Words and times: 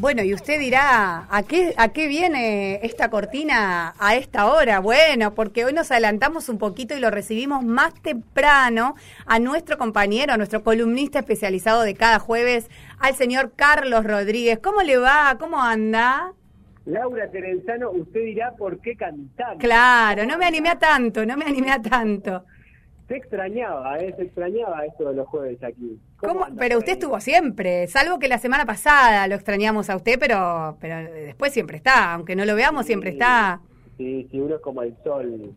Bueno, 0.00 0.22
y 0.22 0.32
usted 0.32 0.60
dirá, 0.60 1.26
¿a 1.28 1.42
qué, 1.42 1.74
¿a 1.76 1.88
qué 1.88 2.06
viene 2.06 2.78
esta 2.84 3.10
cortina 3.10 3.94
a 3.98 4.14
esta 4.14 4.46
hora? 4.46 4.78
Bueno, 4.78 5.34
porque 5.34 5.64
hoy 5.64 5.72
nos 5.72 5.90
adelantamos 5.90 6.48
un 6.48 6.56
poquito 6.56 6.96
y 6.96 7.00
lo 7.00 7.10
recibimos 7.10 7.64
más 7.64 7.94
temprano 8.00 8.94
a 9.26 9.40
nuestro 9.40 9.76
compañero, 9.76 10.32
a 10.32 10.36
nuestro 10.36 10.62
columnista 10.62 11.18
especializado 11.18 11.82
de 11.82 11.94
cada 11.94 12.20
jueves, 12.20 12.70
al 13.00 13.16
señor 13.16 13.54
Carlos 13.56 14.04
Rodríguez. 14.04 14.60
¿Cómo 14.60 14.82
le 14.82 14.98
va? 14.98 15.36
¿Cómo 15.36 15.60
anda? 15.60 16.32
Laura 16.86 17.28
Terenzano, 17.32 17.90
usted 17.90 18.20
dirá 18.20 18.52
por 18.56 18.80
qué 18.80 18.94
cantar. 18.94 19.58
Claro, 19.58 20.24
no 20.26 20.38
me 20.38 20.46
animé 20.46 20.68
a 20.68 20.78
tanto, 20.78 21.26
no 21.26 21.36
me 21.36 21.44
animé 21.44 21.72
a 21.72 21.82
tanto. 21.82 22.44
Se 23.08 23.16
extrañaba, 23.16 23.98
¿eh? 23.98 24.12
se 24.16 24.24
extrañaba 24.24 24.84
esto 24.84 25.08
de 25.08 25.14
los 25.14 25.26
jueves 25.28 25.62
aquí. 25.64 25.98
¿Cómo? 26.18 26.46
Pero 26.58 26.76
usted 26.76 26.92
estuvo 26.92 27.18
siempre, 27.20 27.86
salvo 27.86 28.18
que 28.18 28.28
la 28.28 28.36
semana 28.36 28.66
pasada 28.66 29.26
lo 29.26 29.34
extrañamos 29.34 29.88
a 29.88 29.96
usted, 29.96 30.18
pero, 30.20 30.76
pero 30.78 31.10
después 31.10 31.54
siempre 31.54 31.78
está, 31.78 32.12
aunque 32.12 32.36
no 32.36 32.44
lo 32.44 32.54
veamos, 32.54 32.84
siempre 32.84 33.10
está. 33.10 33.62
Sí, 33.96 34.28
sí, 34.30 34.38
uno 34.38 34.56
es 34.56 34.60
como 34.60 34.82
el 34.82 34.94
sol. 35.02 35.54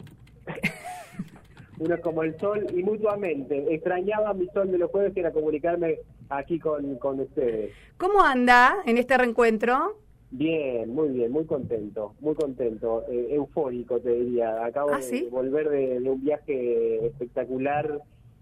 uno 1.79 1.95
es 1.95 2.01
como 2.01 2.23
el 2.23 2.39
sol 2.39 2.65
y 2.73 2.83
mutuamente. 2.83 3.65
Extrañaba 3.73 4.33
mi 4.33 4.47
sol 4.53 4.71
de 4.71 4.77
los 4.77 4.89
jueves 4.89 5.13
que 5.13 5.19
era 5.19 5.31
comunicarme 5.31 5.99
aquí 6.29 6.57
con, 6.57 6.95
con 6.99 7.19
ustedes. 7.19 7.73
¿Cómo 7.97 8.23
anda 8.23 8.77
en 8.85 8.97
este 8.97 9.17
reencuentro? 9.17 9.97
Bien, 10.31 10.93
muy 10.93 11.09
bien, 11.09 11.31
muy 11.31 11.45
contento, 11.45 12.13
muy 12.21 12.35
contento, 12.35 13.03
eh, 13.09 13.27
eufórico 13.31 13.99
te 13.99 14.11
diría. 14.13 14.63
Acabo 14.65 14.91
¿Ah, 14.93 14.97
de 14.97 15.03
sí? 15.03 15.27
volver 15.29 15.69
de, 15.69 15.99
de 15.99 16.09
un 16.09 16.23
viaje 16.23 17.05
espectacular, 17.05 17.99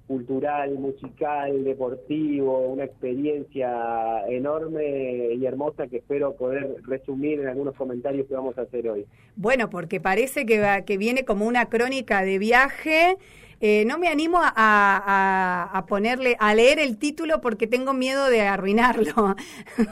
cultural, 0.07 0.75
musical, 0.77 1.63
deportivo, 1.63 2.59
una 2.59 2.83
experiencia 2.83 4.23
enorme 4.27 5.33
y 5.33 5.45
hermosa 5.45 5.87
que 5.87 5.97
espero 5.97 6.35
poder 6.35 6.75
resumir 6.87 7.39
en 7.39 7.47
algunos 7.47 7.75
comentarios 7.75 8.27
que 8.27 8.35
vamos 8.35 8.55
a 8.59 8.61
hacer 8.61 8.87
hoy. 8.87 9.05
Bueno, 9.35 9.69
porque 9.71 9.99
parece 9.99 10.45
que, 10.45 10.59
va- 10.59 10.81
que 10.83 10.97
viene 10.97 11.25
como 11.25 11.47
una 11.47 11.69
crónica 11.69 12.23
de 12.23 12.37
viaje. 12.37 13.17
Eh, 13.61 13.83
no 13.85 13.97
me 13.97 14.07
animo 14.07 14.37
a, 14.41 14.53
a- 14.55 15.69
a 15.77 15.85
ponerle, 15.85 16.37
a 16.39 16.55
leer 16.55 16.79
el 16.79 16.97
título 16.97 17.41
porque 17.41 17.67
tengo 17.67 17.93
miedo 17.93 18.29
de 18.29 18.41
arruinarlo. 18.41 19.13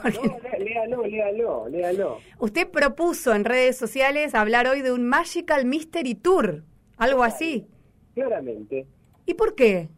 Porque 0.02 0.18
No, 0.26 0.38
lé- 0.38 0.64
léalo, 0.64 1.06
léalo, 1.06 1.68
léalo. 1.68 2.18
Usted 2.38 2.68
propuso 2.70 3.34
en 3.34 3.44
redes 3.44 3.76
sociales 3.76 4.34
hablar 4.34 4.66
hoy 4.68 4.80
de 4.82 4.92
un 4.92 5.06
Magical 5.06 5.66
Mystery 5.66 6.14
Tour, 6.14 6.62
algo 6.96 7.22
así. 7.24 7.66
Claramente. 8.14 8.86
¿Y 9.26 9.34
por 9.34 9.54
qué? 9.54 9.88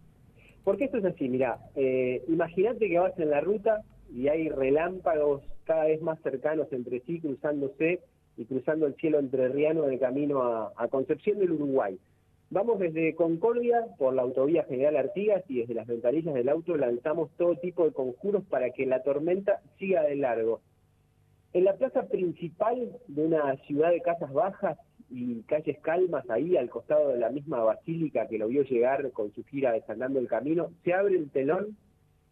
Porque 0.64 0.84
esto 0.84 0.98
es 0.98 1.04
así, 1.04 1.28
mira, 1.28 1.58
eh, 1.76 2.22
imagínate 2.28 2.88
que 2.88 2.98
vas 2.98 3.16
en 3.18 3.30
la 3.30 3.40
ruta 3.40 3.82
y 4.12 4.28
hay 4.28 4.48
relámpagos 4.48 5.42
cada 5.64 5.84
vez 5.84 6.02
más 6.02 6.18
cercanos 6.22 6.66
entre 6.72 7.00
sí, 7.06 7.20
cruzándose 7.20 8.00
y 8.36 8.44
cruzando 8.44 8.86
el 8.86 8.94
cielo 8.96 9.18
entrerriano 9.20 9.82
de 9.84 9.98
camino 9.98 10.42
a, 10.42 10.72
a 10.76 10.88
Concepción 10.88 11.38
del 11.38 11.52
Uruguay. 11.52 11.98
Vamos 12.52 12.80
desde 12.80 13.14
Concordia 13.14 13.86
por 13.96 14.12
la 14.12 14.22
autovía 14.22 14.64
General 14.64 14.96
Artigas 14.96 15.44
y 15.46 15.60
desde 15.60 15.74
las 15.74 15.86
ventanillas 15.86 16.34
del 16.34 16.48
auto 16.48 16.76
lanzamos 16.76 17.30
todo 17.36 17.54
tipo 17.54 17.84
de 17.84 17.92
conjuros 17.92 18.42
para 18.44 18.70
que 18.70 18.86
la 18.86 19.04
tormenta 19.04 19.60
siga 19.78 20.02
de 20.02 20.16
largo. 20.16 20.60
En 21.52 21.62
la 21.62 21.76
plaza 21.76 22.08
principal 22.08 22.90
de 23.06 23.24
una 23.24 23.54
ciudad 23.68 23.90
de 23.90 24.00
casas 24.00 24.32
bajas 24.32 24.78
y 25.10 25.42
calles 25.42 25.78
calmas, 25.78 26.28
ahí 26.28 26.56
al 26.56 26.68
costado 26.70 27.10
de 27.10 27.18
la 27.18 27.30
misma 27.30 27.62
basílica 27.62 28.26
que 28.26 28.38
lo 28.38 28.48
vio 28.48 28.64
llegar 28.64 29.12
con 29.12 29.32
su 29.32 29.44
gira 29.44 29.70
Desandando 29.70 30.18
el 30.18 30.26
Camino, 30.26 30.72
se 30.82 30.92
abre 30.92 31.14
el 31.14 31.30
telón 31.30 31.76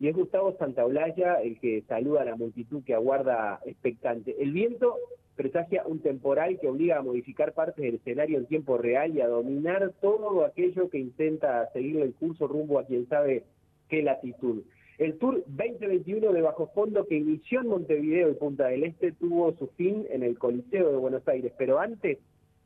y 0.01 0.09
es 0.09 0.17
Gustavo 0.17 0.57
Santaolalla 0.59 1.35
el 1.43 1.61
que 1.61 1.83
saluda 1.83 2.23
a 2.23 2.25
la 2.25 2.35
multitud 2.35 2.83
que 2.83 2.95
aguarda 2.95 3.61
expectante. 3.65 4.35
El 4.43 4.51
viento 4.51 4.97
presagia 5.39 5.85
un 5.87 6.01
temporal 6.01 6.59
que 6.61 6.69
obliga 6.69 6.99
a 6.99 7.03
modificar 7.03 7.55
partes 7.55 7.83
del 7.83 7.95
escenario 7.95 8.39
en 8.39 8.47
tiempo 8.47 8.77
real 8.77 9.15
y 9.15 9.21
a 9.21 9.29
dominar 9.29 9.93
todo 10.01 10.45
aquello 10.45 10.91
que 10.91 10.99
intenta 10.99 11.71
seguir 11.73 12.01
el 12.01 12.13
curso 12.13 12.49
rumbo 12.49 12.81
a 12.81 12.85
quien 12.85 13.09
sabe 13.09 13.45
qué 13.89 14.03
latitud. 14.03 14.65
El 14.99 15.17
Tour 15.17 15.45
2021 15.47 16.33
de 16.33 16.43
Bajo 16.43 16.67
Fondo 16.75 17.07
que 17.07 17.15
inició 17.15 17.61
en 17.61 17.69
Montevideo 17.69 18.31
y 18.31 18.35
Punta 18.35 18.67
del 18.67 18.83
Este 18.83 19.13
tuvo 19.13 19.53
su 19.57 19.69
fin 19.69 20.05
en 20.11 20.25
el 20.25 20.37
Coliseo 20.37 20.91
de 20.91 20.97
Buenos 20.97 21.27
Aires, 21.29 21.53
pero 21.57 21.79
antes 21.79 22.19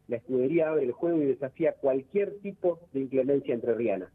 la 0.08 0.16
escudería 0.16 0.70
abre 0.70 0.84
el 0.84 0.92
juego 0.92 1.20
y 1.20 1.26
desafía 1.26 1.74
cualquier 1.74 2.38
tipo 2.40 2.80
de 2.94 3.00
inclemencia 3.00 3.52
entrerriana. 3.52 4.10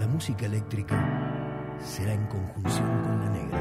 La 0.00 0.08
música 0.08 0.46
eléctrica 0.46 1.41
será 1.82 2.12
en 2.12 2.26
conjunción 2.26 3.02
con 3.02 3.20
la 3.20 3.30
negra. 3.30 3.58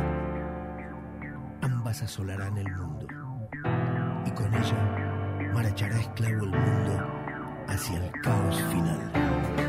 Ambas 1.62 2.02
asolarán 2.04 2.58
el 2.58 2.72
mundo. 2.72 3.08
Y 4.26 4.32
con 4.32 4.54
ella 4.54 5.52
marchará 5.54 6.00
esclavo 6.00 6.44
el 6.44 6.52
mundo 6.52 7.08
hacia 7.68 7.98
el 7.98 8.12
caos 8.22 8.62
final. 8.72 9.61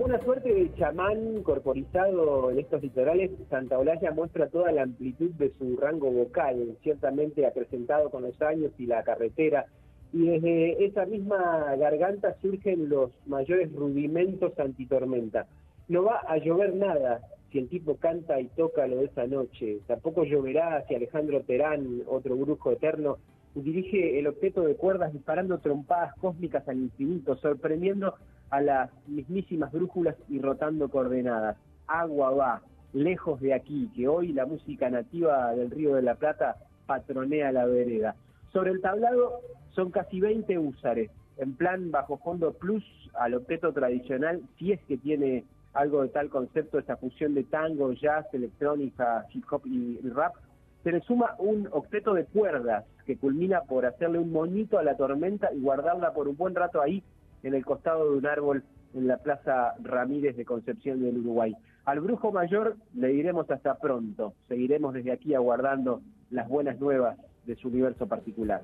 Como 0.00 0.14
una 0.14 0.24
suerte 0.24 0.54
de 0.54 0.72
chamán 0.76 1.42
corporizado 1.42 2.50
en 2.50 2.58
estos 2.58 2.80
litorales, 2.80 3.32
Santa 3.50 3.78
Olalla 3.78 4.10
muestra 4.12 4.48
toda 4.48 4.72
la 4.72 4.84
amplitud 4.84 5.28
de 5.32 5.52
su 5.58 5.76
rango 5.76 6.10
vocal, 6.10 6.78
ciertamente 6.82 7.44
acrecentado 7.44 8.08
con 8.08 8.22
los 8.22 8.40
años 8.40 8.72
y 8.78 8.86
la 8.86 9.02
carretera, 9.02 9.66
y 10.14 10.26
desde 10.26 10.86
esa 10.86 11.04
misma 11.04 11.76
garganta 11.76 12.34
surgen 12.40 12.88
los 12.88 13.10
mayores 13.26 13.70
rudimentos 13.74 14.58
antitormenta. 14.58 15.46
No 15.88 16.04
va 16.04 16.22
a 16.26 16.38
llover 16.38 16.74
nada 16.74 17.20
si 17.52 17.58
el 17.58 17.68
tipo 17.68 17.96
canta 17.96 18.40
y 18.40 18.46
toca 18.46 18.86
lo 18.86 18.96
de 18.96 19.04
esa 19.04 19.26
noche, 19.26 19.80
tampoco 19.86 20.24
lloverá 20.24 20.82
si 20.88 20.94
Alejandro 20.94 21.42
Terán, 21.42 22.04
otro 22.06 22.36
brujo 22.36 22.72
eterno, 22.72 23.18
dirige 23.54 24.18
el 24.18 24.26
octeto 24.26 24.62
de 24.62 24.76
cuerdas 24.76 25.12
disparando 25.12 25.58
trompadas 25.58 26.14
cósmicas 26.16 26.66
al 26.68 26.78
infinito, 26.78 27.36
sorprendiendo 27.36 28.14
a 28.50 28.60
las 28.60 28.90
mismísimas 29.06 29.72
brújulas 29.72 30.16
y 30.28 30.40
rotando 30.40 30.88
coordenadas. 30.88 31.56
Agua 31.86 32.30
va, 32.30 32.62
lejos 32.92 33.40
de 33.40 33.54
aquí, 33.54 33.90
que 33.94 34.08
hoy 34.08 34.32
la 34.32 34.46
música 34.46 34.90
nativa 34.90 35.54
del 35.54 35.70
Río 35.70 35.94
de 35.94 36.02
la 36.02 36.14
Plata 36.14 36.56
patronea 36.86 37.52
la 37.52 37.66
vereda. 37.66 38.16
Sobre 38.52 38.70
el 38.70 38.80
tablado 38.80 39.40
son 39.70 39.90
casi 39.90 40.20
20 40.20 40.58
húsares, 40.58 41.10
en 41.38 41.54
plan 41.54 41.90
bajo 41.90 42.18
fondo 42.18 42.52
plus 42.52 42.84
al 43.14 43.34
octeto 43.34 43.72
tradicional, 43.72 44.42
si 44.58 44.72
es 44.72 44.80
que 44.84 44.96
tiene 44.96 45.44
algo 45.72 46.02
de 46.02 46.08
tal 46.08 46.28
concepto, 46.28 46.78
esa 46.78 46.96
fusión 46.96 47.34
de 47.34 47.44
tango, 47.44 47.92
jazz, 47.92 48.26
electrónica, 48.32 49.26
hip 49.32 49.44
hop 49.50 49.62
y 49.66 49.98
rap, 50.08 50.34
se 50.82 50.92
le 50.92 51.00
suma 51.02 51.36
un 51.38 51.68
octeto 51.72 52.14
de 52.14 52.24
cuerdas 52.24 52.84
que 53.10 53.18
culmina 53.18 53.62
por 53.62 53.86
hacerle 53.86 54.20
un 54.20 54.30
moñito 54.30 54.78
a 54.78 54.84
la 54.84 54.96
tormenta 54.96 55.52
y 55.52 55.60
guardarla 55.60 56.12
por 56.12 56.28
un 56.28 56.36
buen 56.36 56.54
rato 56.54 56.80
ahí 56.80 57.02
en 57.42 57.54
el 57.54 57.64
costado 57.64 58.08
de 58.08 58.16
un 58.16 58.24
árbol 58.24 58.62
en 58.94 59.08
la 59.08 59.16
Plaza 59.16 59.74
Ramírez 59.82 60.36
de 60.36 60.44
Concepción 60.44 61.02
del 61.02 61.18
Uruguay. 61.18 61.56
Al 61.86 61.98
brujo 61.98 62.30
mayor 62.30 62.76
le 62.94 63.08
diremos 63.08 63.50
hasta 63.50 63.74
pronto. 63.78 64.34
Seguiremos 64.46 64.94
desde 64.94 65.10
aquí 65.10 65.34
aguardando 65.34 66.02
las 66.30 66.48
buenas 66.48 66.78
nuevas 66.78 67.18
de 67.46 67.56
su 67.56 67.66
universo 67.66 68.06
particular. 68.06 68.62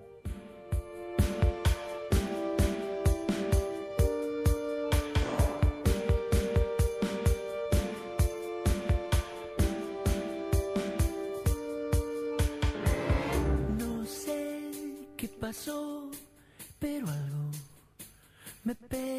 Pasó, 15.47 16.11
pero 16.81 17.07
algo 17.09 17.51
me 18.65 18.75
pegó 18.75 19.16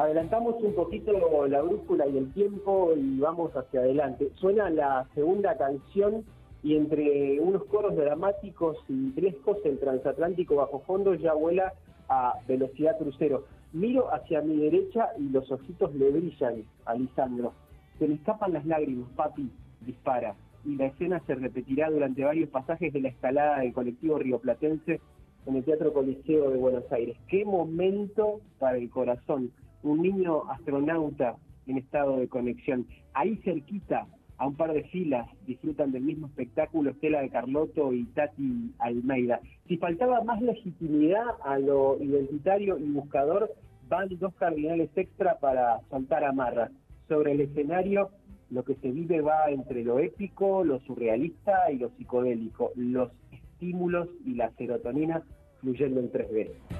Adelantamos 0.00 0.54
un 0.62 0.74
poquito 0.74 1.12
la 1.46 1.60
brújula 1.60 2.06
y 2.06 2.16
el 2.16 2.32
tiempo 2.32 2.94
y 2.96 3.18
vamos 3.18 3.54
hacia 3.54 3.80
adelante. 3.80 4.30
Suena 4.36 4.70
la 4.70 5.06
segunda 5.14 5.58
canción 5.58 6.24
y 6.62 6.74
entre 6.74 7.38
unos 7.38 7.64
coros 7.66 7.94
dramáticos 7.94 8.78
y 8.88 9.10
frescos 9.10 9.58
el 9.66 9.78
transatlántico 9.78 10.54
bajo 10.54 10.80
fondo 10.86 11.12
ya 11.12 11.34
vuela 11.34 11.74
a 12.08 12.32
velocidad 12.48 12.96
crucero. 12.96 13.44
Miro 13.74 14.10
hacia 14.10 14.40
mi 14.40 14.56
derecha 14.56 15.10
y 15.18 15.28
los 15.28 15.52
ojitos 15.52 15.94
le 15.94 16.10
brillan 16.10 16.64
a 16.86 16.94
Lisandro. 16.94 17.52
Se 17.98 18.08
le 18.08 18.14
escapan 18.14 18.54
las 18.54 18.64
lágrimas, 18.64 19.10
papi, 19.16 19.50
dispara. 19.82 20.34
Y 20.64 20.76
la 20.76 20.86
escena 20.86 21.20
se 21.26 21.34
repetirá 21.34 21.90
durante 21.90 22.24
varios 22.24 22.48
pasajes 22.48 22.90
de 22.94 23.02
la 23.02 23.08
escalada 23.08 23.58
del 23.58 23.74
colectivo 23.74 24.18
rioplatense 24.18 24.98
en 25.44 25.56
el 25.56 25.64
Teatro 25.64 25.92
Coliseo 25.92 26.48
de 26.48 26.56
Buenos 26.56 26.90
Aires. 26.90 27.18
¡Qué 27.28 27.44
momento 27.44 28.40
para 28.58 28.78
el 28.78 28.88
corazón! 28.88 29.52
Un 29.82 30.02
niño 30.02 30.50
astronauta 30.50 31.36
en 31.66 31.78
estado 31.78 32.18
de 32.18 32.28
conexión. 32.28 32.86
Ahí 33.14 33.36
cerquita, 33.44 34.06
a 34.38 34.46
un 34.46 34.54
par 34.54 34.72
de 34.72 34.84
filas, 34.84 35.28
disfrutan 35.46 35.92
del 35.92 36.02
mismo 36.02 36.26
espectáculo 36.26 36.90
Estela 36.90 37.20
de 37.20 37.30
Carlotto 37.30 37.92
y 37.92 38.04
Tati 38.06 38.72
Almeida. 38.78 39.40
Si 39.68 39.76
faltaba 39.76 40.22
más 40.22 40.40
legitimidad 40.42 41.24
a 41.44 41.58
lo 41.58 42.02
identitario 42.02 42.78
y 42.78 42.90
buscador, 42.90 43.50
van 43.88 44.08
dos 44.18 44.34
cardinales 44.34 44.90
extra 44.96 45.38
para 45.38 45.80
soltar 45.90 46.24
amarras 46.24 46.70
sobre 47.08 47.32
el 47.32 47.40
escenario 47.40 48.10
lo 48.50 48.64
que 48.64 48.74
se 48.76 48.90
vive 48.90 49.20
va 49.20 49.48
entre 49.50 49.84
lo 49.84 49.98
épico, 49.98 50.64
lo 50.64 50.80
surrealista 50.80 51.70
y 51.70 51.78
lo 51.78 51.90
psicodélico, 51.90 52.72
los 52.74 53.10
estímulos 53.30 54.08
y 54.24 54.34
la 54.34 54.50
serotonina 54.56 55.22
fluyendo 55.60 56.00
en 56.00 56.10
3D. 56.10 56.79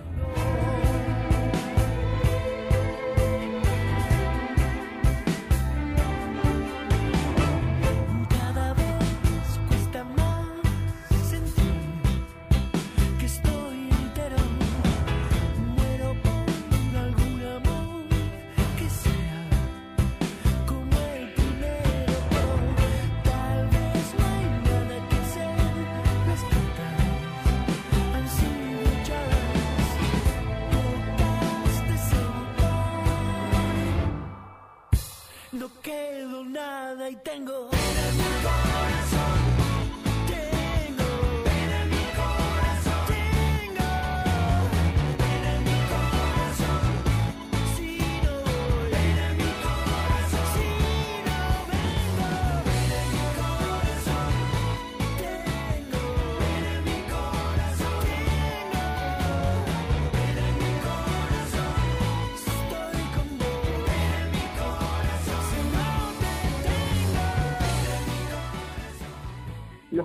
No 35.52 35.68
quedó 35.82 36.44
nada 36.44 37.10
y 37.10 37.16
tengo... 37.16 37.70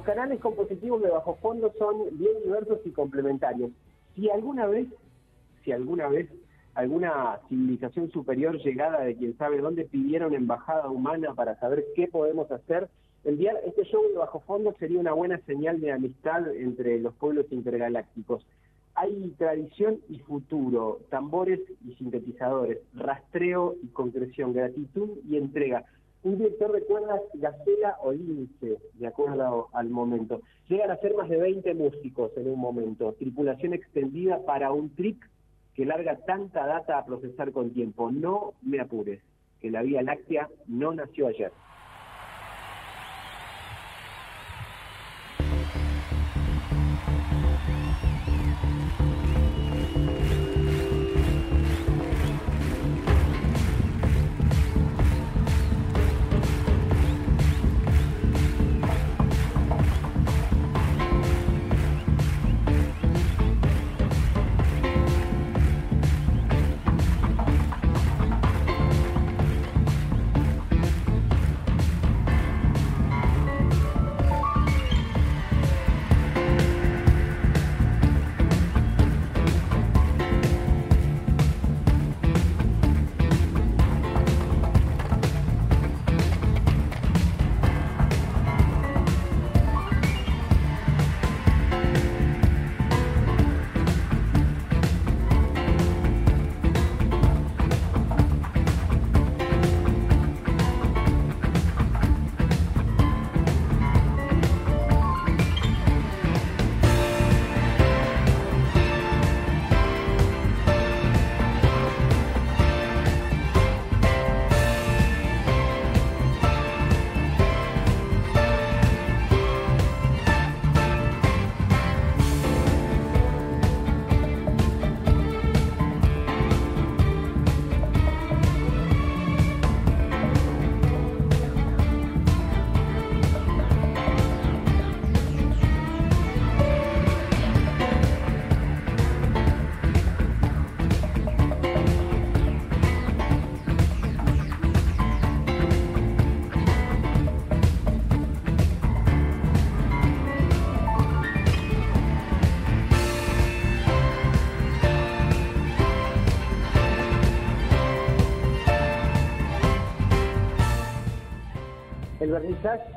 canales 0.04 0.40
compositivos 0.40 1.02
de 1.02 1.10
bajo 1.10 1.36
fondo 1.36 1.72
son 1.78 2.18
bien 2.18 2.34
diversos 2.44 2.80
y 2.86 2.92
complementarios. 2.92 3.72
Si 4.16 4.30
alguna 4.30 4.68
vez, 4.68 4.88
si 5.64 5.72
alguna 5.72 6.08
vez 6.08 6.30
alguna 6.75 7.40
civilización 7.48 8.12
superior 8.12 8.58
llegada 8.58 9.02
de 9.02 9.16
quien 9.16 9.38
sabe 9.38 9.60
dónde 9.60 9.86
pidieron 9.86 10.34
embajada 10.34 10.90
humana 10.90 11.34
para 11.34 11.58
saber 11.60 11.86
qué 11.96 12.08
podemos 12.08 12.52
hacer, 12.52 12.90
enviar 13.24 13.56
este 13.66 13.86
show 13.86 14.04
de 14.10 14.18
bajo 14.18 14.42
fondo 14.42 14.75
sería 14.78 15.00
una 15.00 15.14
buena 15.14 15.40
señal 15.46 15.80
de 15.80 15.94
amistad 15.94 16.54
entre 16.54 17.00
los 17.00 17.14
pueblos 17.16 17.46
intergalácticos. 17.50 18.46
Hay 18.94 19.34
tradición 19.38 20.00
y 20.10 20.20
futuro, 20.20 21.00
tambores 21.10 21.60
y 21.86 21.96
sintetizadores, 21.96 22.80
rastreo 22.94 23.75
y 23.82 23.88
concreción, 23.88 24.54
gratitud 24.54 25.10
y 25.28 25.38
entrega 25.38 25.86
un 26.25 26.39
director 26.39 26.72
de 26.72 26.82
cuerdas 26.82 27.22
Gacela 27.36 27.98
o 28.01 28.12
Lince, 28.12 28.79
de 28.96 29.08
acuerdo 29.08 29.70
al 29.74 29.89
momento. 29.89 30.41
Llegan 30.67 30.89
a 30.89 30.98
ser 30.98 31.15
más 31.15 31.29
de 31.29 31.38
20 31.38 31.75
músicos 31.75 32.32
en 32.36 32.50
un 32.50 32.60
momento, 32.60 33.13
tripulación 33.13 33.74
extendida 33.74 34.44
para 34.44 34.72
un 34.72 34.89
trip 34.96 35.22
que 35.75 35.86
larga 35.86 36.17
tanta 36.25 36.65
data 36.65 36.98
a 36.98 37.05
procesar 37.05 37.51
con 37.51 37.72
tiempo. 37.72 38.12
No 38.12 38.53
me 38.63 38.79
apures, 38.79 39.22
que 39.62 39.70
la 39.70 39.84
Vía 39.84 40.01
Láctea 40.01 40.50
no 40.67 40.94
nació 40.94 41.27
ayer. 41.27 41.51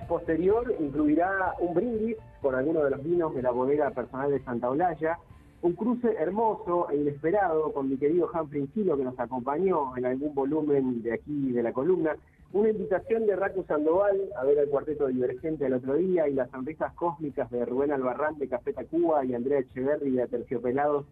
Posterior 0.08 0.74
incluirá 0.80 1.54
un 1.60 1.74
brindis 1.74 2.16
con 2.42 2.54
algunos 2.54 2.84
de 2.84 2.90
los 2.90 3.02
vinos 3.02 3.34
de 3.34 3.42
la 3.42 3.50
bodega 3.50 3.90
personal 3.90 4.30
de 4.30 4.42
Santa 4.42 4.70
Olalla, 4.70 5.18
Un 5.60 5.72
cruce 5.72 6.14
hermoso 6.16 6.88
e 6.88 6.96
inesperado 6.96 7.72
con 7.72 7.88
mi 7.90 7.96
querido 7.96 8.30
Humphrey 8.32 8.68
Silo 8.68 8.96
que 8.96 9.02
nos 9.02 9.18
acompañó 9.18 9.96
en 9.96 10.06
algún 10.06 10.32
volumen 10.32 11.02
de 11.02 11.14
aquí 11.14 11.50
de 11.50 11.64
la 11.64 11.72
columna. 11.72 12.14
Una 12.52 12.68
invitación 12.68 13.26
de 13.26 13.34
Raco 13.34 13.64
Sandoval 13.64 14.20
a 14.36 14.44
ver 14.44 14.60
al 14.60 14.68
cuarteto 14.68 15.08
divergente 15.08 15.66
el 15.66 15.74
otro 15.74 15.94
día 15.94 16.28
y 16.28 16.34
las 16.34 16.48
sonrisas 16.50 16.94
cósmicas 16.94 17.50
de 17.50 17.64
Rubén 17.64 17.90
Albarrán 17.90 18.38
de 18.38 18.48
Café 18.48 18.72
Tacuba 18.72 19.24
y 19.24 19.34
Andrea 19.34 19.58
Echeverri 19.58 20.12
de 20.12 20.28
Terciopelados 20.28 21.06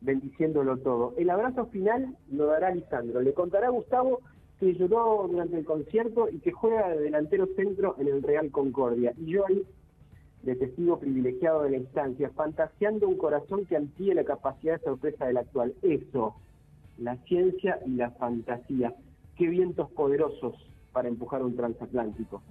bendiciéndolo 0.00 0.78
todo. 0.78 1.12
El 1.18 1.28
abrazo 1.28 1.66
final 1.66 2.16
lo 2.32 2.46
dará 2.46 2.74
Lisandro. 2.74 3.20
Le 3.20 3.34
contará 3.34 3.68
Gustavo 3.68 4.20
que 4.60 4.74
lloró 4.74 5.26
durante 5.26 5.58
el 5.58 5.64
concierto 5.64 6.28
y 6.30 6.38
que 6.38 6.52
juega 6.52 6.90
de 6.90 7.00
delantero 7.00 7.48
centro 7.56 7.96
en 7.98 8.08
el 8.08 8.22
Real 8.22 8.50
Concordia. 8.50 9.14
Y 9.16 9.32
yo 9.32 9.46
ahí 9.46 9.64
de 10.42 10.54
testigo 10.54 10.98
privilegiado 10.98 11.62
de 11.62 11.70
la 11.70 11.76
instancia, 11.78 12.30
fantaseando 12.30 13.08
un 13.08 13.16
corazón 13.16 13.64
que 13.66 13.76
amplíe 13.76 14.14
la 14.14 14.24
capacidad 14.24 14.78
de 14.78 14.84
sorpresa 14.84 15.26
del 15.26 15.38
actual. 15.38 15.74
Eso, 15.82 16.34
la 16.98 17.16
ciencia 17.24 17.78
y 17.86 17.90
la 17.90 18.10
fantasía. 18.12 18.94
Qué 19.36 19.48
vientos 19.48 19.90
poderosos 19.92 20.54
para 20.92 21.08
empujar 21.08 21.42
un 21.42 21.56
transatlántico. 21.56 22.42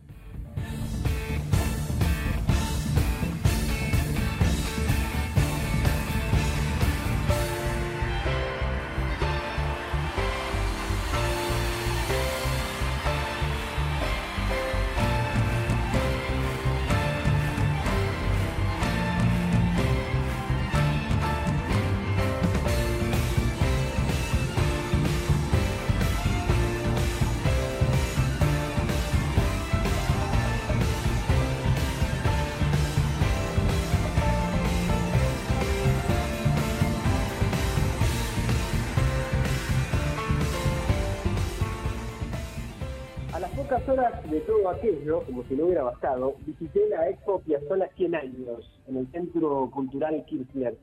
Horas 43.88 44.30
de 44.30 44.40
todo 44.42 44.70
aquello, 44.70 45.24
como 45.26 45.44
si 45.44 45.56
no 45.56 45.66
hubiera 45.66 45.84
bastado, 45.84 46.36
visité 46.46 46.90
la 46.90 47.10
Expo 47.10 47.40
Piazzolla 47.40 47.90
100 47.96 48.16
años 48.16 48.80
en 48.88 48.98
el 48.98 49.08
Centro 49.12 49.70
Cultural 49.74 50.24
Kirchner. 50.26 50.76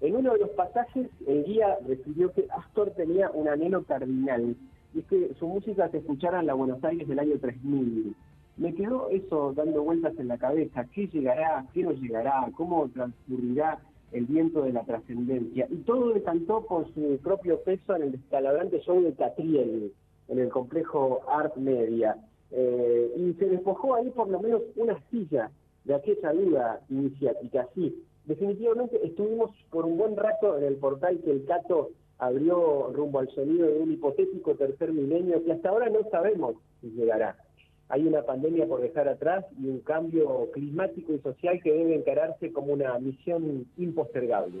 En 0.00 0.16
uno 0.16 0.32
de 0.32 0.40
los 0.40 0.50
pasajes, 0.50 1.08
el 1.26 1.44
guía 1.44 1.78
refirió 1.86 2.32
que 2.32 2.46
Astor 2.50 2.90
tenía 2.90 3.30
un 3.30 3.48
anhelo 3.48 3.84
cardinal, 3.84 4.56
y 4.94 4.98
es 4.98 5.04
que 5.06 5.34
su 5.38 5.46
música 5.46 5.88
se 5.90 5.98
escuchara 5.98 6.40
en 6.40 6.46
la 6.46 6.54
Buenos 6.54 6.82
Aires 6.82 7.06
del 7.06 7.18
año 7.18 7.38
3000. 7.38 8.14
Me 8.56 8.74
quedó 8.74 9.08
eso 9.10 9.52
dando 9.54 9.82
vueltas 9.82 10.18
en 10.18 10.28
la 10.28 10.38
cabeza, 10.38 10.86
¿qué 10.94 11.06
llegará, 11.08 11.66
qué 11.72 11.82
no 11.82 11.92
llegará, 11.92 12.48
cómo 12.56 12.88
transcurrirá 12.88 13.78
el 14.12 14.26
viento 14.26 14.62
de 14.62 14.72
la 14.72 14.84
trascendencia? 14.84 15.66
Y 15.70 15.76
todo 15.78 16.12
decantó 16.12 16.66
con 16.66 16.92
su 16.94 17.18
propio 17.22 17.60
peso 17.60 17.96
en 17.96 18.02
el 18.02 18.12
descalabrante 18.12 18.80
show 18.80 19.02
de 19.02 19.14
Catriel, 19.14 19.92
en 20.30 20.38
el 20.38 20.48
complejo 20.48 21.20
Art 21.28 21.56
Media. 21.56 22.16
Eh, 22.52 23.12
y 23.16 23.34
se 23.34 23.46
despojó 23.46 23.94
ahí 23.94 24.10
por 24.10 24.28
lo 24.28 24.40
menos 24.40 24.62
una 24.76 24.98
silla 25.10 25.50
de 25.84 25.94
aquella 25.94 26.32
duda 26.32 26.80
iniciática. 26.88 27.68
Sí, 27.74 28.02
definitivamente 28.24 29.04
estuvimos 29.04 29.50
por 29.70 29.84
un 29.84 29.98
buen 29.98 30.16
rato 30.16 30.56
en 30.58 30.64
el 30.64 30.76
portal 30.76 31.20
que 31.24 31.30
el 31.30 31.44
Cato 31.44 31.90
abrió 32.18 32.90
rumbo 32.92 33.18
al 33.18 33.30
sonido 33.30 33.66
de 33.66 33.78
un 33.78 33.92
hipotético 33.92 34.54
tercer 34.54 34.92
milenio 34.92 35.42
que 35.44 35.52
hasta 35.52 35.70
ahora 35.70 35.88
no 35.88 36.00
sabemos 36.10 36.54
si 36.80 36.90
llegará. 36.90 37.36
Hay 37.88 38.06
una 38.06 38.22
pandemia 38.22 38.66
por 38.66 38.80
dejar 38.80 39.08
atrás 39.08 39.44
y 39.58 39.68
un 39.68 39.80
cambio 39.80 40.48
climático 40.52 41.12
y 41.12 41.18
social 41.20 41.60
que 41.62 41.72
debe 41.72 41.96
encararse 41.96 42.52
como 42.52 42.72
una 42.72 42.96
misión 42.98 43.66
impostergable. 43.76 44.60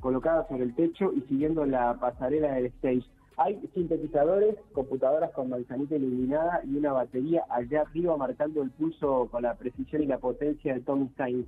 colocada 0.00 0.46
sobre 0.48 0.64
el 0.64 0.74
techo 0.74 1.12
y 1.12 1.20
siguiendo 1.22 1.64
la 1.64 1.94
pasarela 1.98 2.54
del 2.54 2.66
stage. 2.66 3.04
Hay 3.38 3.60
sintetizadores, 3.74 4.56
computadoras 4.72 5.30
con 5.32 5.50
manzanita 5.50 5.96
iluminada 5.96 6.62
y 6.64 6.76
una 6.76 6.92
batería 6.92 7.44
allá 7.50 7.82
arriba 7.82 8.16
marcando 8.16 8.62
el 8.62 8.70
pulso 8.70 9.28
con 9.30 9.42
la 9.42 9.54
precisión 9.54 10.02
y 10.02 10.06
la 10.06 10.18
potencia 10.18 10.72
de 10.72 10.80
Tom 10.80 11.10
Stein. 11.12 11.46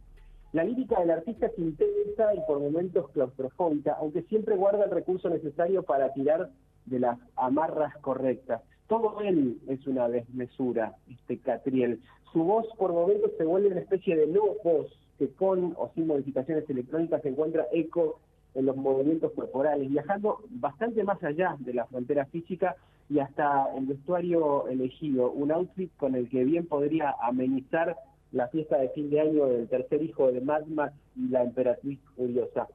La 0.53 0.65
lírica 0.65 1.01
del 1.01 1.11
artista 1.11 1.47
es 1.47 1.59
intensa 1.59 2.35
y 2.35 2.41
por 2.47 2.61
momentos 2.61 3.11
claustrofóbica, 3.11 3.97
aunque 4.01 4.23
siempre 4.23 4.57
guarda 4.57 4.85
el 4.85 4.91
recurso 4.91 5.29
necesario 5.29 5.83
para 5.83 6.13
tirar 6.13 6.51
de 6.87 6.99
las 7.01 7.19
amarras 7.37 7.97
correctas. 7.99 8.63
Todo 8.87 9.21
él 9.21 9.59
es 9.69 9.87
una 9.87 10.09
desmesura, 10.09 10.95
este 11.11 11.39
Catriel. 11.39 12.01
Su 12.33 12.45
voz 12.45 12.67
por 12.79 12.93
momentos 12.93 13.33
se 13.37 13.45
vuelve 13.45 13.69
una 13.69 13.81
especie 13.81 14.17
de 14.17 14.27
no 14.27 14.43
voz 14.65 14.89
que 15.19 15.29
con 15.33 15.75
o 15.77 15.91
sin 15.95 16.07
modificaciones 16.07 16.69
electrónicas 16.71 17.25
encuentra 17.25 17.67
eco 17.73 18.21
en 18.59 18.67
los 18.67 18.77
movimientos 18.77 19.33
corporales, 19.33 19.89
viajando 19.89 20.41
bastante 20.51 21.05
más 21.05 21.23
allá 21.23 21.57
de 21.61 21.75
la 21.75 21.87
frontera 21.87 22.27
física 22.27 22.77
y 23.09 23.21
hasta 23.21 23.69
el 23.77 23.87
vestuario 23.87 24.67
elegido, 24.69 25.31
un 25.31 25.53
outfit 25.53 25.91
con 25.97 26.15
el 26.15 26.29
que 26.29 26.45
bien 26.45 26.67
podría 26.67 27.15
amenizar 27.23 27.97
la 28.33 28.49
fiesta 28.49 28.79
de 28.79 28.91
fin 28.91 29.09
de 29.11 29.21
año 29.21 29.47
del 29.47 29.69
tercer 29.69 30.03
hijo 30.03 30.31
de 30.33 30.41
Mad 30.41 30.67
Max 30.67 30.93
y 31.17 31.29
la 31.29 31.43
emperatriz 31.45 31.99
furiosa. 32.17 32.67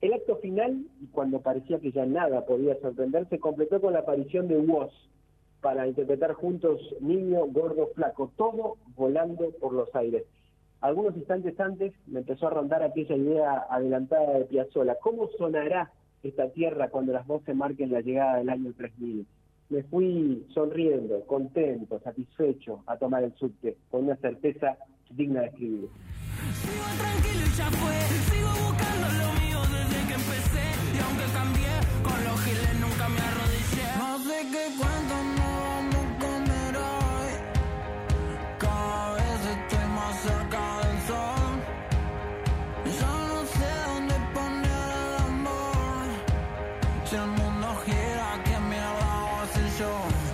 El 0.00 0.12
acto 0.12 0.36
final, 0.36 0.84
cuando 1.12 1.40
parecía 1.40 1.78
que 1.78 1.92
ya 1.92 2.04
nada 2.04 2.44
podía 2.44 2.78
sorprender, 2.80 3.28
se 3.28 3.38
completó 3.38 3.80
con 3.80 3.92
la 3.92 4.00
aparición 4.00 4.48
de 4.48 4.58
Woz, 4.58 4.92
para 5.60 5.88
interpretar 5.88 6.34
juntos 6.34 6.80
Niño, 7.00 7.46
Gordo, 7.46 7.88
Flaco, 7.94 8.30
todo 8.36 8.76
volando 8.96 9.50
por 9.60 9.72
los 9.72 9.92
aires. 9.94 10.24
Algunos 10.80 11.16
instantes 11.16 11.58
antes 11.60 11.92
me 12.06 12.20
empezó 12.20 12.46
a 12.46 12.50
rondar 12.50 12.82
aquella 12.82 13.16
idea 13.16 13.66
adelantada 13.70 14.38
de 14.38 14.44
Piazzolla. 14.44 14.96
¿Cómo 15.00 15.28
sonará 15.36 15.90
esta 16.22 16.48
tierra 16.50 16.88
cuando 16.88 17.12
las 17.12 17.26
voces 17.26 17.54
marquen 17.54 17.92
la 17.92 18.00
llegada 18.00 18.38
del 18.38 18.48
año 18.48 18.72
3000? 18.76 19.26
me 19.70 19.82
fui 19.84 20.46
sonriendo, 20.54 21.24
contento, 21.26 22.00
satisfecho 22.00 22.82
a 22.86 22.96
tomar 22.96 23.22
el 23.24 23.34
subte, 23.34 23.76
con 23.90 24.04
una 24.04 24.16
certeza 24.16 24.78
digna 25.10 25.42
de 25.42 25.46
escribir. 25.48 25.88
Sigo 26.54 26.84
tranquilo 26.98 27.44
y 27.44 27.56
ya 27.56 27.70
fue, 27.70 27.94
sigo 28.30 28.48
buscando 28.48 29.08
lo 29.20 29.28
mío 29.40 29.60
desde 29.68 30.06
que 30.08 30.14
empecé 30.14 30.66
y 30.94 30.98
aunque 30.98 31.26
cambié, 31.34 31.74
con 32.02 32.24
los 32.24 32.40
giles 32.44 32.80
nunca 32.80 33.08
me 33.08 33.20
arrodillé. 33.20 33.86
No 33.98 34.18
sé 34.24 34.36
qué 34.52 34.64
cuento 34.78 35.16
no 35.36 35.77
voy 49.78 50.27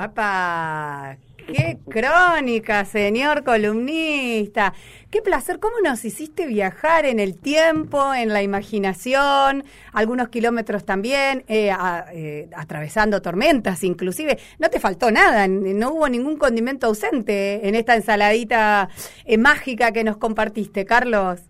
¡Apa! 0.00 1.18
¡Qué 1.46 1.76
crónica, 1.86 2.86
señor 2.86 3.44
columnista! 3.44 4.72
¡Qué 5.10 5.20
placer! 5.20 5.58
¿Cómo 5.60 5.74
nos 5.84 6.06
hiciste 6.06 6.46
viajar 6.46 7.04
en 7.04 7.20
el 7.20 7.36
tiempo, 7.36 8.14
en 8.14 8.30
la 8.30 8.42
imaginación, 8.42 9.64
algunos 9.92 10.30
kilómetros 10.30 10.86
también, 10.86 11.44
eh, 11.48 11.70
eh, 12.14 12.48
atravesando 12.56 13.20
tormentas 13.20 13.84
inclusive? 13.84 14.38
No 14.58 14.70
te 14.70 14.80
faltó 14.80 15.10
nada, 15.10 15.46
no 15.48 15.92
hubo 15.92 16.08
ningún 16.08 16.38
condimento 16.38 16.86
ausente 16.86 17.68
en 17.68 17.74
esta 17.74 17.94
ensaladita 17.94 18.88
eh, 19.26 19.36
mágica 19.36 19.92
que 19.92 20.02
nos 20.02 20.16
compartiste, 20.16 20.86
Carlos. 20.86 21.42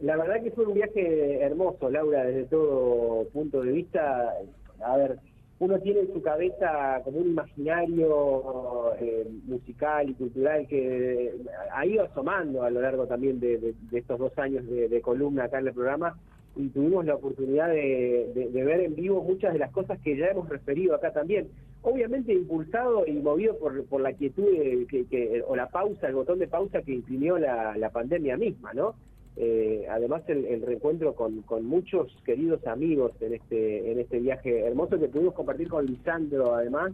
La 0.00 0.16
verdad 0.16 0.42
que 0.42 0.50
fue 0.50 0.64
un 0.64 0.72
viaje 0.72 1.42
hermoso, 1.42 1.90
Laura, 1.90 2.24
desde 2.24 2.44
todo 2.44 3.28
punto 3.34 3.60
de 3.60 3.72
vista. 3.72 4.32
A 4.80 4.96
ver, 4.96 5.18
uno 5.60 5.78
tiene 5.80 6.00
en 6.00 6.12
su 6.12 6.22
cabeza 6.22 7.00
como 7.04 7.18
un 7.18 7.30
imaginario 7.30 8.94
eh, 9.00 9.26
musical 9.46 10.08
y 10.08 10.14
cultural 10.14 10.66
que 10.68 11.32
ha 11.72 11.84
ido 11.84 12.04
asomando 12.04 12.62
a 12.62 12.70
lo 12.70 12.80
largo 12.80 13.06
también 13.06 13.40
de, 13.40 13.74
estos 13.92 14.18
dos 14.18 14.38
años 14.38 14.64
de, 14.66 15.00
columna 15.00 15.44
acá 15.44 15.58
en 15.58 15.66
el 15.66 15.74
programa 15.74 16.16
y 16.54 16.68
tuvimos 16.68 17.04
la 17.04 17.16
oportunidad 17.16 17.68
de, 17.70 18.50
ver 18.52 18.80
en 18.80 18.94
vivo 18.94 19.22
muchas 19.22 19.52
de 19.52 19.58
las 19.58 19.70
cosas 19.72 19.98
que 20.00 20.16
ya 20.16 20.26
hemos 20.26 20.48
referido 20.48 20.94
acá 20.94 21.12
también. 21.12 21.48
Obviamente 21.82 22.32
impulsado 22.32 23.06
y 23.06 23.12
movido 23.12 23.56
por, 23.58 23.84
por 23.86 24.00
la 24.00 24.12
quietud 24.12 24.44
de- 24.44 24.86
que, 24.88 25.06
que- 25.06 25.42
o 25.46 25.54
la 25.56 25.68
pausa, 25.68 26.08
el 26.08 26.14
botón 26.14 26.38
de 26.38 26.48
pausa 26.48 26.82
que 26.82 26.92
imprimió 26.94 27.38
la 27.38 27.90
pandemia 27.92 28.36
misma, 28.36 28.72
¿no? 28.74 28.94
Eh, 29.40 29.86
además 29.88 30.22
el, 30.26 30.44
el 30.46 30.62
reencuentro 30.62 31.14
con, 31.14 31.42
con 31.42 31.64
muchos 31.64 32.12
queridos 32.24 32.66
amigos 32.66 33.12
en 33.20 33.34
este 33.34 33.92
en 33.92 34.00
este 34.00 34.18
viaje 34.18 34.66
hermoso 34.66 34.98
que 34.98 35.06
pudimos 35.06 35.32
compartir 35.32 35.68
con 35.68 35.86
Lisandro 35.86 36.56
además 36.56 36.90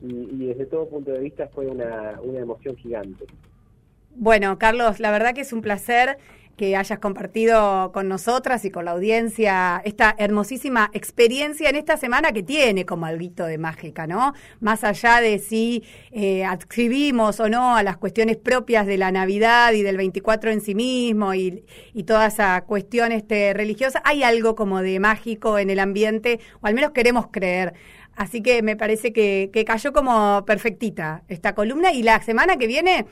y, 0.00 0.14
y 0.30 0.46
desde 0.46 0.64
todo 0.64 0.88
punto 0.88 1.10
de 1.10 1.20
vista 1.20 1.48
fue 1.48 1.66
una, 1.66 2.18
una 2.22 2.40
emoción 2.40 2.76
gigante. 2.76 3.26
Bueno, 4.14 4.58
Carlos, 4.58 5.00
la 5.00 5.10
verdad 5.10 5.34
que 5.34 5.42
es 5.42 5.52
un 5.52 5.60
placer 5.60 6.16
que 6.56 6.76
hayas 6.76 6.98
compartido 6.98 7.92
con 7.92 8.08
nosotras 8.08 8.64
y 8.64 8.70
con 8.70 8.84
la 8.84 8.92
audiencia 8.92 9.80
esta 9.84 10.14
hermosísima 10.18 10.90
experiencia 10.92 11.70
en 11.70 11.76
esta 11.76 11.96
semana 11.96 12.32
que 12.32 12.42
tiene 12.42 12.84
como 12.84 13.06
algo 13.06 13.22
de 13.22 13.58
mágica, 13.58 14.06
¿no? 14.06 14.34
Más 14.60 14.84
allá 14.84 15.20
de 15.20 15.38
si 15.38 15.84
eh, 16.10 16.44
adscribimos 16.44 17.40
o 17.40 17.48
no 17.48 17.76
a 17.76 17.82
las 17.82 17.96
cuestiones 17.96 18.36
propias 18.36 18.86
de 18.86 18.98
la 18.98 19.12
Navidad 19.12 19.72
y 19.72 19.82
del 19.82 19.96
24 19.96 20.50
en 20.50 20.60
sí 20.60 20.74
mismo 20.74 21.34
y, 21.34 21.64
y 21.94 22.02
toda 22.02 22.26
esa 22.26 22.62
cuestión 22.62 23.12
este, 23.12 23.54
religiosa, 23.54 24.02
hay 24.04 24.22
algo 24.22 24.54
como 24.54 24.82
de 24.82 24.98
mágico 24.98 25.58
en 25.58 25.70
el 25.70 25.78
ambiente, 25.78 26.40
o 26.60 26.66
al 26.66 26.74
menos 26.74 26.90
queremos 26.90 27.28
creer. 27.30 27.74
Así 28.14 28.42
que 28.42 28.62
me 28.62 28.76
parece 28.76 29.12
que, 29.12 29.50
que 29.52 29.64
cayó 29.64 29.92
como 29.92 30.44
perfectita 30.44 31.22
esta 31.28 31.54
columna 31.54 31.92
y 31.92 32.02
la 32.02 32.20
semana 32.22 32.56
que 32.56 32.66
viene, 32.66 33.06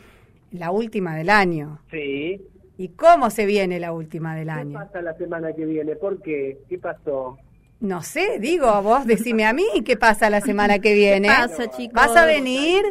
la 0.50 0.70
última 0.70 1.16
del 1.16 1.30
año. 1.30 1.80
Sí. 1.90 2.40
¿Y 2.80 2.88
cómo 2.88 3.28
se 3.28 3.44
viene 3.44 3.78
la 3.78 3.92
última 3.92 4.34
del 4.34 4.46
¿Qué 4.46 4.52
año? 4.52 4.78
pasa 4.78 5.02
la 5.02 5.12
semana 5.12 5.52
que 5.52 5.66
viene? 5.66 5.96
¿Por 5.96 6.22
qué? 6.22 6.56
¿Qué 6.66 6.78
pasó? 6.78 7.36
No 7.78 8.02
sé, 8.02 8.38
digo, 8.38 8.80
vos 8.80 9.04
decime 9.04 9.44
a 9.44 9.52
mí 9.52 9.66
qué 9.84 9.98
pasa 9.98 10.30
la 10.30 10.40
semana 10.40 10.78
que 10.78 10.94
viene. 10.94 11.28
¿Qué 11.28 11.34
pasa, 11.34 11.70
chicos? 11.70 11.92
¿Vas 11.92 12.16
a 12.16 12.24
venir? 12.24 12.82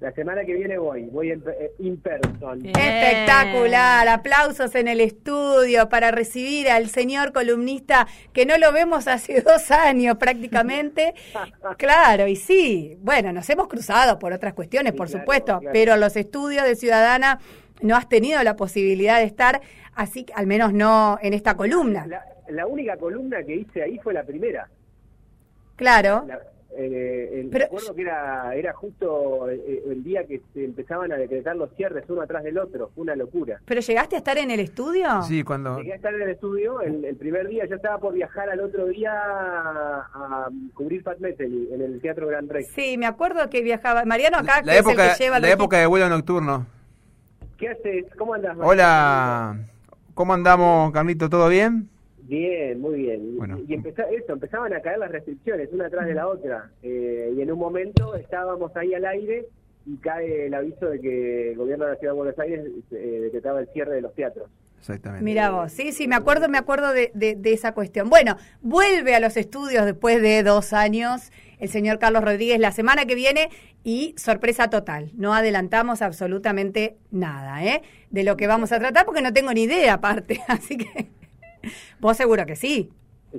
La, 0.00 0.12
semana 0.12 0.46
que 0.46 0.54
viene 0.54 0.78
voy, 0.78 1.02
voy 1.10 1.32
en, 1.32 1.44
eh, 1.46 1.72
in 1.80 1.98
person. 1.98 2.60
Bien. 2.60 2.74
Espectacular, 2.74 4.08
aplausos 4.08 4.74
en 4.74 4.88
el 4.88 5.02
estudio 5.02 5.90
para 5.90 6.10
recibir 6.10 6.70
al 6.70 6.88
señor 6.88 7.32
columnista 7.34 8.06
que 8.32 8.46
no 8.46 8.56
lo 8.56 8.72
vemos 8.72 9.08
hace 9.08 9.40
dos 9.46 9.70
años 9.70 10.16
prácticamente. 10.16 11.12
Claro, 11.76 12.28
y 12.28 12.36
sí, 12.36 12.96
bueno, 13.02 13.30
nos 13.34 13.50
hemos 13.50 13.68
cruzado 13.68 14.18
por 14.18 14.32
otras 14.32 14.54
cuestiones, 14.54 14.92
Sí, 14.92 14.96
por 14.96 15.08
claro, 15.08 15.20
supuesto, 15.20 15.58
claro. 15.58 15.70
pero 15.70 15.96
los 15.98 16.16
estudios 16.16 16.64
de 16.64 16.76
Ciudadana 16.76 17.40
no 17.82 17.96
has 17.96 18.08
tenido 18.08 18.42
la 18.42 18.56
posibilidad 18.56 19.18
de 19.18 19.24
estar, 19.24 19.60
así 19.94 20.24
que 20.24 20.32
al 20.34 20.46
menos 20.46 20.72
no 20.72 21.18
en 21.22 21.34
esta 21.34 21.56
columna. 21.56 22.06
La, 22.06 22.22
la 22.48 22.66
única 22.66 22.96
columna 22.96 23.42
que 23.42 23.54
hice 23.56 23.82
ahí 23.82 23.98
fue 23.98 24.14
la 24.14 24.22
primera. 24.24 24.68
Claro. 25.76 26.24
La- 26.26 26.40
eh, 26.76 27.40
el- 27.40 27.48
Pero- 27.48 27.64
recuerdo 27.64 27.94
que 27.94 28.02
era, 28.02 28.54
era 28.54 28.72
justo 28.74 29.48
eh, 29.50 29.82
el 29.90 30.04
día 30.04 30.24
que 30.26 30.40
se 30.52 30.64
empezaban 30.64 31.10
a 31.10 31.16
decretar 31.16 31.56
los 31.56 31.70
cierres 31.74 32.04
uno 32.08 32.20
atrás 32.22 32.44
del 32.44 32.58
otro, 32.58 32.90
fue 32.94 33.02
una 33.02 33.16
locura. 33.16 33.58
¿Pero 33.64 33.80
llegaste 33.80 34.14
a 34.16 34.18
estar 34.18 34.36
en 34.38 34.50
el 34.50 34.60
estudio? 34.60 35.22
Sí, 35.22 35.42
cuando... 35.42 35.78
Llegué 35.78 35.94
a 35.94 35.96
estar 35.96 36.14
en 36.14 36.22
el 36.22 36.28
estudio 36.30 36.80
el, 36.82 37.04
el 37.04 37.16
primer 37.16 37.48
día, 37.48 37.64
yo 37.66 37.76
estaba 37.76 37.98
por 37.98 38.12
viajar 38.12 38.50
al 38.50 38.60
otro 38.60 38.86
día 38.86 39.10
a, 39.12 39.98
a 40.14 40.48
cubrir 40.74 41.02
Pat 41.02 41.18
Metheny 41.18 41.68
en 41.72 41.80
el 41.80 42.00
Teatro 42.00 42.26
Gran 42.28 42.48
Rex. 42.48 42.68
Sí, 42.74 42.96
me 42.98 43.06
acuerdo 43.06 43.48
que 43.50 43.62
viajaba. 43.62 44.04
Mariano 44.04 44.36
acá, 44.38 44.60
La 44.62 44.74
que 44.74 44.78
época, 44.80 45.06
es 45.06 45.12
el 45.12 45.16
que 45.18 45.24
lleva 45.24 45.40
la 45.40 45.46
los 45.48 45.54
época 45.54 45.78
de 45.78 45.86
vuelo 45.86 46.08
nocturno. 46.08 46.66
¿Qué 47.58 47.68
haces? 47.68 48.04
¿Cómo 48.16 48.34
andas? 48.34 48.56
Marcelo? 48.56 48.68
Hola, 48.70 49.56
¿cómo 50.14 50.34
andamos, 50.34 50.92
Carlito? 50.92 51.28
¿Todo 51.28 51.48
bien? 51.48 51.88
Bien, 52.22 52.80
muy 52.80 52.96
bien. 53.00 53.36
Bueno. 53.38 53.58
Y 53.66 53.74
empeza- 53.74 54.08
eso, 54.10 54.32
empezaban 54.34 54.72
a 54.74 54.80
caer 54.80 54.98
las 54.98 55.10
restricciones, 55.10 55.68
una 55.72 55.88
tras 55.90 56.06
de 56.06 56.14
la 56.14 56.28
otra. 56.28 56.70
Eh, 56.82 57.32
y 57.36 57.40
en 57.40 57.50
un 57.50 57.58
momento 57.58 58.14
estábamos 58.14 58.74
ahí 58.76 58.94
al 58.94 59.04
aire 59.06 59.46
y 59.86 59.96
cae 59.96 60.46
el 60.46 60.54
aviso 60.54 60.86
de 60.86 61.00
que 61.00 61.52
el 61.52 61.56
gobierno 61.56 61.86
de 61.86 61.92
la 61.92 61.96
Ciudad 61.98 62.12
de 62.12 62.16
Buenos 62.18 62.38
Aires 62.38 62.66
eh, 62.92 63.20
decretaba 63.22 63.60
el 63.60 63.68
cierre 63.72 63.94
de 63.94 64.02
los 64.02 64.14
teatros. 64.14 64.48
Exactamente. 64.78 65.24
Mira 65.24 65.50
vos, 65.50 65.72
sí, 65.72 65.90
sí, 65.90 66.06
me 66.06 66.14
acuerdo, 66.14 66.48
me 66.48 66.58
acuerdo 66.58 66.92
de, 66.92 67.10
de- 67.14 67.34
de 67.34 67.52
esa 67.52 67.72
cuestión. 67.72 68.08
Bueno, 68.10 68.36
vuelve 68.60 69.14
a 69.16 69.20
los 69.20 69.36
estudios 69.36 69.84
después 69.86 70.22
de 70.22 70.42
dos 70.44 70.72
años 70.72 71.32
el 71.58 71.68
señor 71.68 71.98
Carlos 71.98 72.24
Rodríguez 72.24 72.58
la 72.58 72.72
semana 72.72 73.06
que 73.06 73.14
viene 73.14 73.50
y 73.84 74.14
sorpresa 74.16 74.70
total, 74.70 75.10
no 75.14 75.34
adelantamos 75.34 76.02
absolutamente 76.02 76.96
nada, 77.10 77.64
¿eh? 77.64 77.82
De 78.10 78.24
lo 78.24 78.36
que 78.36 78.46
vamos 78.46 78.72
a 78.72 78.78
tratar 78.78 79.04
porque 79.04 79.22
no 79.22 79.32
tengo 79.32 79.52
ni 79.52 79.62
idea 79.62 79.94
aparte, 79.94 80.40
así 80.48 80.76
que 80.76 81.08
vos 82.00 82.16
seguro 82.16 82.46
que 82.46 82.56
sí. 82.56 82.90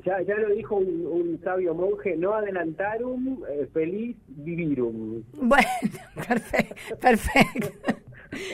Ya, 0.06 0.22
ya 0.22 0.36
lo 0.36 0.50
dijo 0.54 0.76
un, 0.76 1.08
un 1.08 1.42
sabio 1.44 1.74
monje, 1.74 2.16
no 2.16 2.36
adelantarum, 2.36 3.44
eh, 3.50 3.68
feliz 3.74 4.16
vivirum. 4.28 5.24
Bueno, 5.34 5.68
perfecto, 6.28 6.76
perfecto. 6.98 7.70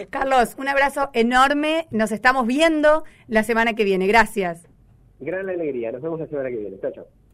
Carlos, 0.10 0.56
un 0.58 0.70
abrazo 0.70 1.10
enorme, 1.14 1.88
nos 1.92 2.14
estamos 2.14 2.48
viendo 2.48 3.04
la 3.28 3.44
semana 3.44 3.74
que 3.74 3.84
viene, 3.84 4.08
gracias. 4.08 4.68
Gran 5.20 5.50
alegría, 5.50 5.92
nos 5.92 6.02
vemos 6.02 6.20
la 6.20 6.28
semana 6.28 6.50
que 6.50 6.58
viene. 6.58 6.80
Chao, 6.80 6.92
chao. 6.92 7.25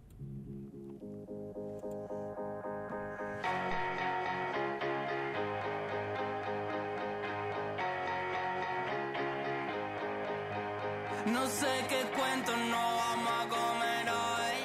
sé 11.60 11.72
qué 11.90 12.02
cuento 12.18 12.52
no 12.56 12.84
vamos 13.04 13.34
a 13.42 13.48
comer 13.56 14.06
hoy. 14.10 14.58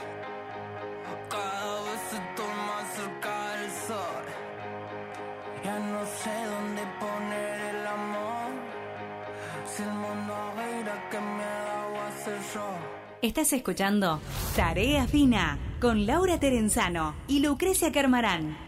Cada 1.28 1.82
vez 1.86 2.04
estoy 2.20 2.54
más 2.68 2.86
cerca 2.94 3.34
del 3.56 3.70
sol. 3.88 4.24
Ya 5.64 5.78
no 5.78 6.00
sé 6.20 6.36
dónde 6.54 6.82
poner 7.00 7.74
el 7.74 7.86
amor. 7.86 8.50
Si 9.66 9.82
el 9.82 9.92
mundo 9.92 10.34
gira, 10.56 11.10
que 11.10 11.20
me 11.20 11.54
voy 11.90 11.98
a 11.98 12.08
hacer 12.08 12.38
yo. 12.54 12.68
Estás 13.22 13.52
escuchando 13.52 14.20
Tarea 14.54 15.06
Fina 15.06 15.58
con 15.80 16.06
Laura 16.06 16.38
Terenzano 16.38 17.14
y 17.26 17.40
Lucrecia 17.40 17.90
Carmarán. 17.90 18.65